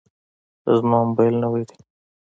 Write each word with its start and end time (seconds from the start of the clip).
زما 0.77 0.97
موبایل 1.07 1.35
نوی 1.43 1.63
دی. 1.69 1.77